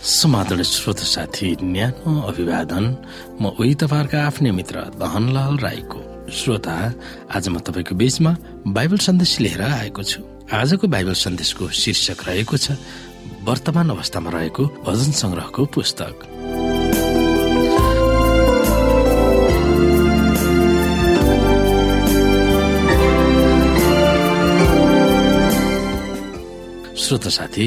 [0.00, 2.84] समाधान श्रोत साथी न्यानो अभिवादन
[3.36, 6.00] म उही तपाईँहरूका आफ्नै मित्र दहनलाल राईको
[6.32, 6.72] श्रोता।
[7.36, 8.32] आज म तपाईँको बीचमा
[8.64, 12.80] बाइबल सन्देश लिएर आएको छु। आजको बाइबल सन्देशको शीर्षक रहेको छ
[13.44, 16.14] वर्तमान अवस्थामा रहेको भजन संग्रहको पुस्तक।
[27.10, 27.66] श्रोत साथी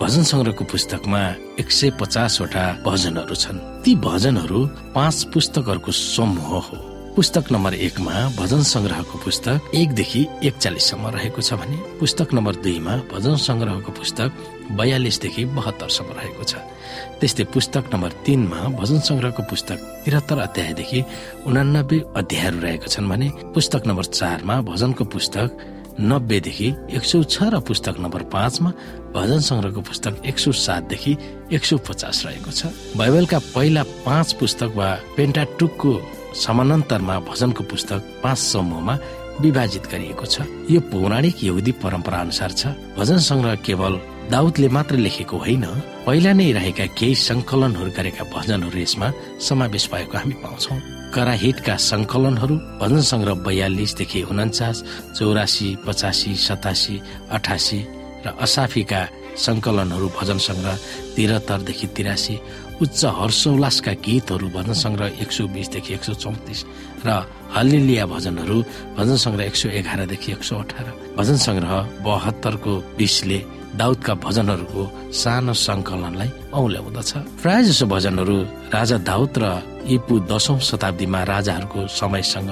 [0.00, 1.20] भजन संग्रहको पुस्तकमा
[1.60, 4.60] एक सय पचासवटा भजनहरू छन्। ती भजनहरू
[4.92, 6.76] पाँच पुस्तकहरूको समूह हो।
[7.16, 13.36] पुस्तक नम्बर एकमा भजन संग्रहको पुस्तक एकदेखि एकचालिससम्म रहेको छ भने पुस्तक नम्बर दुईमा भजन
[13.40, 14.30] संग्रहको पुस्तक
[14.76, 16.54] बयालिसदेखि बहत्तरसम्म रहेको छ।
[17.20, 21.00] त्यस्तै पुस्तक नम्बर तिनमा भजन संग्रहको पुस्तक त्रिहत्तर अध्यायदेखि
[21.48, 25.48] उनानब्बे अध्यायहरू रहेका छन् भने पुस्तक नम्बर चारमा भजनको पुस्तक
[26.00, 28.70] नब्बेदेखि एक सौ छ र पुस्तक नम्बर पाँचमा
[29.14, 31.16] भजन संग्रहको पुस्तक एक सौ सातदेखि
[31.52, 35.92] एक सौ पचास रहेको छ। बाइबलका पहिला पाँच पुस्तक वा पेन्टाटुकको
[36.36, 38.98] समानान्तरमा भजनको पुस्तक पाँच समूहमा
[39.40, 44.00] विभाजित गरिएको छ। यो पौराणिक यहुदी परम्परा अनुसार छ। भजन संग्रह केवल
[44.32, 45.64] दाउदले मात्र लेखेको होइन
[46.06, 49.08] पहिला नै रहेका केही संकलनहरू गरेका भजनहरू यसमा
[49.46, 50.74] समावेश भएको हामी पाउँछौ।
[51.14, 54.76] कराहिटका संकलनहरू भजन संग्रह बयालिसदेखि उन्चास
[55.16, 56.96] चौरासी पचासी सतासी
[57.36, 57.80] अठासी
[58.24, 59.00] र असाफीका
[59.36, 60.76] संकलनहरू भजन संग्रह
[61.16, 62.34] तिहत्तरदेखि तिरासी
[62.82, 66.60] उच्च हर्षोल्लासका गीतहरू भजन संग्रह एक सौ बिसदेखि एक सौ चौतिस
[67.06, 67.08] र
[67.56, 68.58] हल्लिलिया भजनहरू
[68.96, 70.86] भजन संग्रह एक सौ एघारदेखि एक सौ अठार
[71.18, 71.74] भजन संग्रह
[72.06, 73.40] बहत्तरको बिसले
[73.80, 74.82] दाउदका भजनहरूको
[75.20, 78.36] सानो संकलनलाई औल्याउँदछ प्राय जसो भजनहरू
[78.76, 79.44] राजा दाउद र
[79.94, 82.50] इपु दशौं शताब्दीमा राजाहरूको समयसँग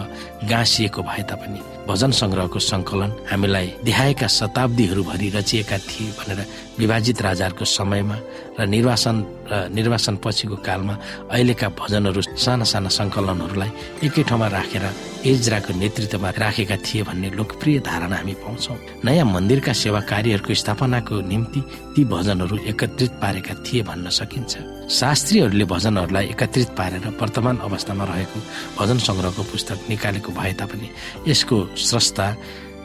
[0.51, 6.41] गाँसिएको भए तापनि भजन संग्रहको संकलन हामीलाई देखाएका शताब्दीहरू भरि रचिएका थिए भनेर
[6.79, 8.17] विभाजित राजाहरूको समयमा
[8.59, 9.17] र निर्वासन
[9.51, 10.95] र निर्वासन पछिको कालमा
[11.31, 13.71] अहिलेका भजनहरू साना साना संकलनहरूलाई
[14.07, 14.85] एकै ठाउँमा राखेर
[15.31, 18.75] एजराको नेतृत्वमा राखेका थिए भन्ने लोकप्रिय धारणा हामी पाउँछौ।
[19.05, 21.61] नयाँ मन्दिरका सेवा कार्यहरूको स्थापनाको निम्ति
[21.95, 24.53] ती भजनहरू एकत्रित पारेका थिए भन्न सकिन्छ।
[24.89, 28.39] शास्त्रीहरूले भजनहरूलाई एकत्रित पारेर वर्तमान अवस्थामा रहेको
[28.79, 30.89] भजन संग्रहको पुस्तक निकालेको भए तापनि
[31.29, 32.27] यसको स्रष्टा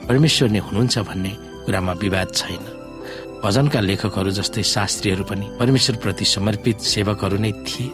[0.09, 1.31] परमेश्वर नै हुनुहुन्छ भन्ने
[1.65, 2.63] कुरामा विवाद छैन।
[3.43, 7.89] भजनका लेखकहरू जस्तै शास्त्रीहरू पनि परमेश्वर प्रति समर्पित सेवकहरू नै थिए।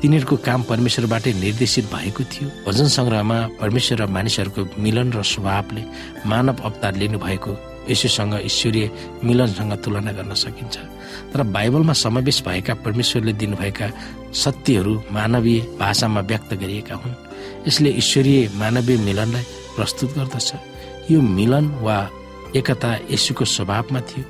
[0.00, 5.82] तिनीहरूको काम परमेश्वरबाटै निर्देशित भएको थियो। भजन संग्रहमा परमेश्वर र मानिसहरूको मिलन र स्वभावले
[6.26, 7.52] मानव अवतार लिनुभएको
[7.90, 8.90] यसुसँग ईश्वरीय
[9.24, 10.76] मिलनसँग तुलना गर्न सकिन्छ।
[11.32, 13.86] तर बाइबलमा समावेश भएका परमेश्वरले दिनुभएका
[14.32, 17.14] सत्यहरू मानवीय भाषामा व्यक्त गरिएका हुन्।
[17.68, 19.42] यसले ईश्वरीय मानवीय मिलनलाई
[19.76, 20.52] प्रस्तुत गर्दछ।
[21.10, 22.10] यो मिलन वा
[22.56, 24.24] एकता यसुको स्वभावमा थियो।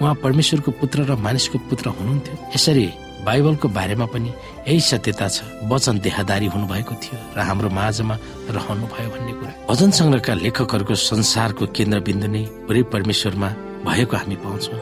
[0.00, 2.90] उहाँ परमेश्वरको पुत्र र मानिसको पुत्र हुनुहुन्थ्यो। यसरी
[3.26, 4.30] बाइबलको बारेमा पनि
[4.68, 8.14] यही सत्यता छ। वचन देहदारी हुनुभएको थियो र हाम्रो माझमा
[8.54, 13.48] रहनु भयो भन्ने कुरा। भजन संग्रहका लेखकहरूको संसारको केन्द्रबिन्दु नै पुरै परमेश्वरमा
[13.82, 14.78] भएको हामी पाउँछौँ।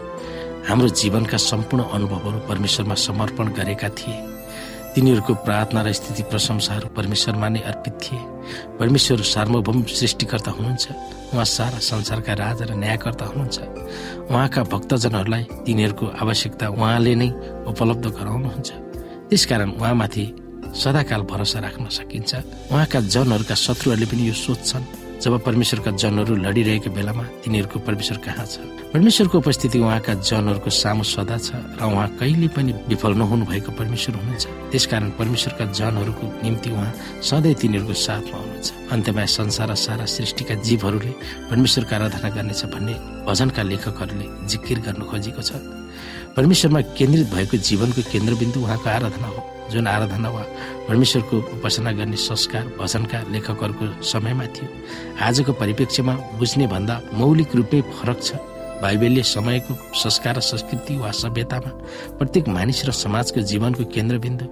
[0.69, 4.16] हाम्रो जीवनका सम्पूर्ण अनुभवहरू परमेश्वरमा समर्पण गरेका थिए।
[4.94, 8.21] तिनीहरूको प्रार्थना र स्थिति प्रशंसाहरू परमेश्वरमा नै अर्पित थिए।
[8.78, 10.84] परमेश्वर सार्वभौम सृष्टिकर्ता हुनुहुन्छ।
[11.34, 13.59] उहाँ सारा संसारका राजा र न्यायकर्ता हुनुहुन्छ।
[14.31, 17.28] उहाँका भक्तजनहरूलाई तिनीहरूको आवश्यकता उहाँले नै
[17.66, 18.71] उपलब्ध गराउनुहुन्छ।
[19.28, 20.25] त्यसकारण उहाँमाथि
[20.75, 22.34] सदाकाल भरोसा राख्न सकिन्छ।
[22.72, 28.59] उहाँका जनहरूका शत्रुहरूले पनि यो सोध्छन्। जब परमेश्वरका जनहरू लडिरहेको बेलामा तिनीहरूको परमेश्वर कहाँ छ?
[28.95, 34.15] परमेश्वरको उपस्थिति उहाँका जनहरूको सामु सदा छ र उहाँ कहिले पनि विफल नहुनु भएको परमेश्वर
[34.17, 36.93] हुनुहुन्छ। त्यसकारण परमेश्वरका जनहरूको निम्ति उहाँ
[37.23, 41.13] सधैँ तिनीहरूको साथमा हुनुहुन्छ। अन्त्यमा संसार सारा सृष्टिका जीवहरूले
[41.51, 42.95] परमेश्वरको आराधना गर्नेछ भन्ने
[43.27, 45.53] भजनका लेखकहरूले जिकिर गर्नु खोजेको छ।
[46.37, 49.41] परमेश्वरमा केन्द्रित भएको जीवनको केन्द्रबिन्दु उहाँको आराधना हो।
[49.71, 50.43] जुन आराधना वा
[50.89, 54.69] परमेश्वरको उपासना गर्ने संस्कार भजनका लेखकहरूको समयमा थियो।
[55.23, 58.35] आजको परिप्रेक्ष्यमा बुझ्ने भन्दा मौलिक रूपमै फरक छ।
[58.83, 61.71] बाइबलले समयको संस्कार र संस्कृति वा सभ्यतामा
[62.19, 64.47] प्रत्येक मानिस र समाजको जीवनको केन्द्रबिन्दु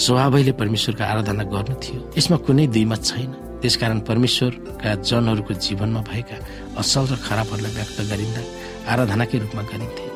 [0.00, 3.30] स्वभावैले परमेश्वरको आराधना गर्नु थियो। यसमा कुनै दुईमत छैन।
[3.60, 6.36] त्यसकारण परमेश्वरका जनहरूको जीवनमा भएका
[6.80, 8.42] असल र खराबहरूलाई व्यक्त गरिँदा
[8.88, 10.07] आराधनाकै रूपमा गरिन्थे।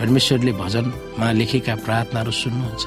[0.00, 2.84] परमेश्वरले भजनमा लेखेका प्रार्थनाहरू सुन्नुहुन्छ।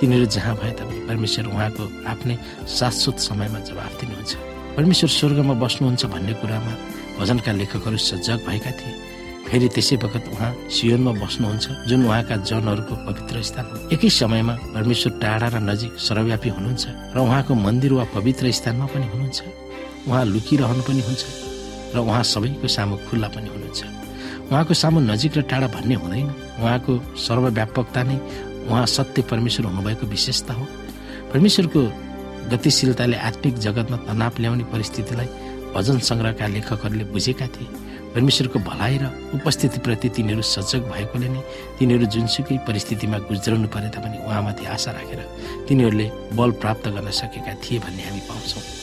[0.00, 2.36] तिनीहरू जहाँ भए तापनि परमेश्वर उहाँको आफ्नै
[2.66, 4.32] शाश्वत समयमा जवाफ दिनुहुन्छ।
[4.76, 6.72] परमेश्वर स्वर्गमा बस्नुहुन्छ भन्ने कुरामा
[7.18, 8.94] भजनका लेखकहरू सजग भएका थिए।
[9.46, 15.12] फेरि त्यसै बखत उहाँ सियोनमा बस्नुहुन्छ जुन उहाँका जनहरूको पवित्र स्थान हो। एकै समयमा परमेश्वर
[15.22, 19.38] टाढा र नजिक सर्वव्यापी हुनुहुन्छ र उहाँको मन्दिर वा पवित्र स्थानमा पनि हुनुहुन्छ।
[20.08, 21.22] उहाँ लुकिरहनु पनि हुन्छ
[21.94, 23.99] र उहाँ सबैको सामु खुल्ला पनि हुनुहुन्छ।
[24.50, 28.16] उहाँको सामु नजिक र टाढा भन्ने हुँदैन। उहाँको सर्वव्यापकता नै
[28.66, 30.64] उहाँ सत्य परमेश्वर हुनुभएको विशेषता हो।
[31.30, 31.80] परमेश्वरको
[32.50, 35.28] गतिशीलताले आत्मिक जगतमा तनाव ल्याउने परिस्थितिलाई
[35.70, 37.68] भजन सङ्ग्रहका लेखकहरूले बुझेका थिए।
[38.10, 39.04] परमेश्वरको भलाइ र
[39.38, 41.42] उपस्थितिप्रति तिनीहरू सजग भएकोले नै
[41.78, 45.20] तिनीहरू जुनसुकै परिस्थितिमा गुज्राउनु परे तापनि उहाँमाथि आशा राखेर
[45.70, 48.79] तिनीहरूले बल प्राप्त गर्न सकेका थिए भन्ने हामी पाउँछौँ।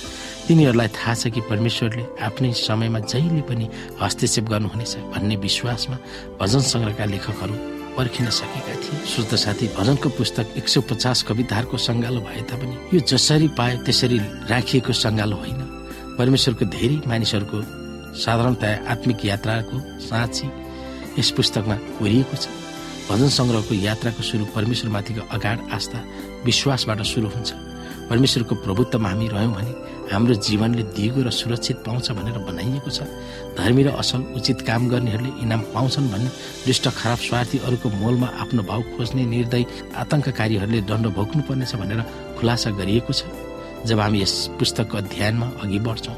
[0.47, 3.65] तिनीहरूलाई थाहा छ कि परमेश्वरले आफ्नै समयमा जहिले पनि
[4.01, 5.97] हस्तक्षेप गर्नुहुनेछ भन्ने विश्वासमा
[6.39, 7.55] भजन सङ्ग्रहका लेखकहरू
[7.97, 12.99] पर्खिन सकेका थिए। श्रोत साथी भजनको पुस्तक एक सौ पचास कविताहरूको सङ्गालो भए तापनि यो
[13.11, 14.17] जसरी पायो त्यसरी
[14.47, 15.59] राखिएको सङ्गालो होइन।
[16.17, 17.59] परमेश्वरको धेरै मानिसहरूको
[18.23, 19.75] साधारणतया आत्मिक यात्राको
[20.07, 20.47] साँची
[21.19, 22.45] यस पुस्तकमा कोरिएको छ।
[23.09, 25.99] भजन सङ्ग्रहको यात्राको सुरु परमेश्वरमाथिको अगाड आस्था
[26.47, 27.49] विश्वासबाट सुरु हुन्छ।
[28.09, 29.73] परमेश्वरको प्रभुत्वमा हामी रह्यौँ भने
[30.11, 33.03] हाम्रो जीवनले दिगो र सुरक्षित पाउँछ भनेर बनाइएको छ।
[33.57, 36.29] धर्मी र असल उचित काम गर्नेहरूले इनाम पाउँछन् भन्ने
[36.65, 39.63] दुष्ट खराब स्वार्थी अरूको मोलमा आफ्नो भाउ खोज्ने निर्दय
[39.95, 42.01] आतंककारीहरूले दण्ड भोग्नुपर्नेछ भनेर
[42.39, 43.21] खुलासा गरिएको छ।
[43.85, 46.15] जब हामी यस पुस्तकको अध्ययनमा अघि बढ्छौँ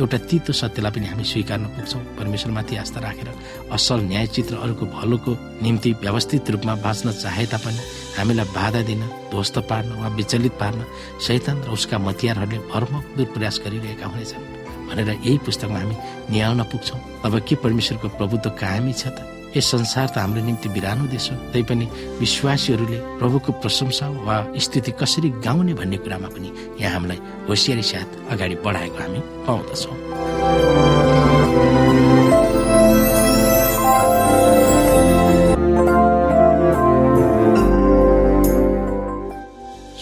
[0.00, 3.28] एउटा तितो सत्यलाई पनि हामी स्वीकार्न पुग्छौँ। परमेश्वरमाथि आस्था राखेर
[3.72, 7.80] असल न्यायचित्र अरूको भलोको निम्ति व्यवस्थित रूपमा बाँच्न चाहे तापनि
[8.16, 10.84] हामीलाई बाधा दिन ध्वस्त पार्न वा विचलित पार्न
[11.20, 14.44] शैतान र उसका मतियारहरूले भरमग्दुर प्रयास गरिरहेका हुनेछन्।
[14.88, 15.96] भनेर यही पुस्तकमा हामी
[16.32, 19.31] न्याउन पुग्छौँ। अब के परमेश्वरको प्रभुत्व कायमी छ त?
[19.56, 21.86] यस संसार त हाम्रो निम्ति बिरानो देश हो तैपनि
[22.20, 26.48] विश्वासीहरूले प्रभुको प्रशंसा वा स्थिति कसरी गाउने भन्ने कुरामा पनि
[26.80, 29.96] यहाँ हामीलाई होसियारी साथ अगाडि बढाएको हामी पाउँदछौँ।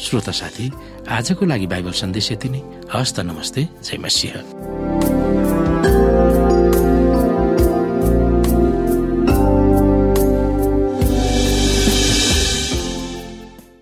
[0.01, 0.67] श्रोता साथी
[1.11, 2.63] आजको लागि बाइबल सन्देश यति नै।
[2.95, 4.90] हस्त नमस्ते। जय मसिंह।